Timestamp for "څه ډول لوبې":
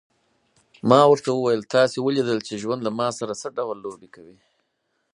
3.41-4.09